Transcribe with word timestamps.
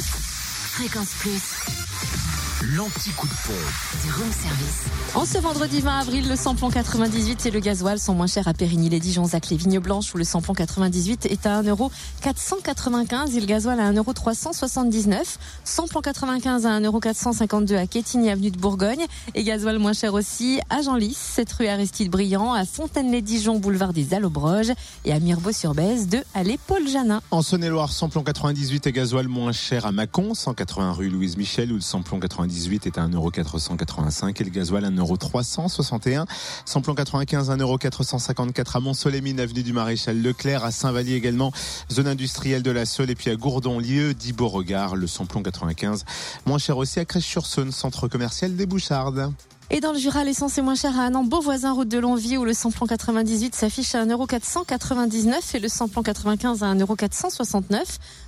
Fréquence 0.00 1.14
Plus. 1.20 2.33
L'anti-coup 2.72 3.26
de 3.26 3.32
pompe. 3.46 4.02
Du 4.02 4.10
room 4.12 4.32
service. 4.32 4.84
En 5.14 5.26
ce 5.26 5.36
vendredi 5.36 5.82
20 5.82 5.98
avril, 5.98 6.26
le 6.26 6.34
samplon 6.34 6.70
98 6.70 7.44
et 7.44 7.50
le 7.50 7.60
gasoil 7.60 7.98
sont 7.98 8.14
moins 8.14 8.26
chers 8.26 8.48
à 8.48 8.54
Périgny, 8.54 8.88
les 8.88 9.00
Dijonzac, 9.00 9.50
les 9.50 9.58
Vignes 9.58 9.80
Blanches 9.80 10.14
où 10.14 10.16
le 10.16 10.24
samplon 10.24 10.54
98 10.54 11.26
est 11.26 11.44
à 11.44 11.62
1,495€ 11.62 13.36
et 13.36 13.40
le 13.40 13.46
gasoil 13.46 13.78
à 13.80 13.92
1,379€. 13.92 15.36
Samplon 15.62 16.00
95 16.00 16.64
à 16.64 16.80
1,452€ 16.80 17.76
à 17.76 17.86
Quétigny, 17.86 18.30
avenue 18.30 18.50
de 18.50 18.58
Bourgogne. 18.58 19.04
Et 19.34 19.44
gasoil 19.44 19.78
moins 19.78 19.92
cher 19.92 20.14
aussi 20.14 20.58
à 20.70 20.80
Genlis, 20.80 21.18
cette 21.20 21.52
rue 21.52 21.66
Aristide 21.66 22.10
Briand, 22.10 22.54
à 22.54 22.64
Fontaine-les-Dijon, 22.64 23.58
boulevard 23.58 23.92
des 23.92 24.14
Allobroges 24.14 24.72
et 25.04 25.12
à 25.12 25.20
Mirbeau-sur-Bèze 25.20 26.08
de 26.08 26.24
Allée 26.32 26.58
Paul 26.66 26.88
Janin. 26.88 27.20
En 27.30 27.42
Saône-et-Loire, 27.42 27.92
samplon 27.92 28.22
98 28.22 28.86
et 28.86 28.92
gasoil 28.92 29.28
moins 29.28 29.52
cher 29.52 29.84
à 29.84 29.92
Mâcon, 29.92 30.32
180 30.32 30.92
rue 30.92 31.10
Louise 31.10 31.36
Michel 31.36 31.70
où 31.70 31.74
le 31.74 31.82
samplon 31.82 32.20
98 32.20 32.53
est 32.86 32.98
à 32.98 33.06
1,485€ 33.06 34.40
et 34.40 34.44
le 34.44 34.50
gasoil 34.50 34.84
à 34.84 34.90
1,361€. 34.90 36.26
Samplon 36.64 36.94
95 36.94 37.50
1,454€ 37.50 38.76
à 38.76 38.80
Mont-Solémine, 38.80 39.40
avenue 39.40 39.62
du 39.62 39.72
Maréchal 39.72 40.20
Leclerc, 40.22 40.64
à 40.64 40.70
Saint-Vallier 40.70 41.14
également, 41.14 41.52
zone 41.90 42.06
industrielle 42.06 42.62
de 42.62 42.70
la 42.70 42.86
Seule 42.86 43.10
et 43.10 43.14
puis 43.14 43.30
à 43.30 43.36
Gourdon, 43.36 43.78
lieu 43.78 44.14
dit 44.14 44.32
Beauregard, 44.32 44.96
le 44.96 45.06
samplon 45.06 45.42
95. 45.42 46.04
Moins 46.46 46.58
cher 46.58 46.78
aussi 46.78 47.00
à 47.00 47.04
Crèche-sur-Saône, 47.04 47.72
centre 47.72 48.08
commercial 48.08 48.54
des 48.56 48.66
Bouchardes. 48.66 49.32
Et 49.74 49.80
dans 49.80 49.90
le 49.90 49.98
Jura, 49.98 50.22
l'essence 50.22 50.56
est 50.56 50.62
moins 50.62 50.76
chère 50.76 50.96
à 51.00 51.06
Annan, 51.06 51.24
Beauvoisin, 51.24 51.72
route 51.72 51.88
de 51.88 51.98
Longvie, 51.98 52.36
où 52.36 52.44
le 52.44 52.52
samplon 52.52 52.86
98 52.86 53.56
s'affiche 53.56 53.96
à 53.96 54.06
1,499€ 54.06 55.56
et 55.56 55.58
le 55.58 55.66
samplon 55.66 56.04
95 56.04 56.62
à 56.62 56.72
1,469€. 56.72 57.82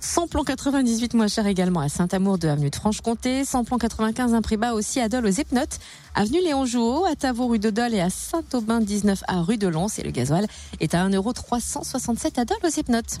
Samplon 0.00 0.42
98 0.42 1.14
moins 1.14 1.28
cher 1.28 1.46
également 1.46 1.78
à 1.78 1.88
Saint-Amour 1.88 2.38
de 2.38 2.48
avenue 2.48 2.70
de 2.70 2.74
Franche-Comté. 2.74 3.44
Samplon 3.44 3.78
95 3.78 4.34
un 4.34 4.42
prix 4.42 4.56
bas 4.56 4.74
aussi 4.74 4.98
à 4.98 5.08
Dole 5.08 5.26
aux 5.26 5.28
Epnotes. 5.28 5.78
Avenue 6.16 6.42
Léon 6.42 6.66
Jouot, 6.66 7.04
à 7.04 7.14
Tavaux 7.14 7.46
rue 7.46 7.60
de 7.60 7.70
Dole 7.70 7.94
et 7.94 8.00
à 8.00 8.10
Saint-Aubin 8.10 8.80
19 8.80 9.22
à 9.28 9.40
rue 9.40 9.58
de 9.58 9.68
Lons. 9.68 9.86
Et 9.96 10.02
le 10.02 10.10
gasoil 10.10 10.48
est 10.80 10.92
à 10.92 11.08
1,367€ 11.08 12.40
à 12.40 12.46
Dole 12.46 12.58
aux 12.64 12.80
Epnotes. 12.80 13.20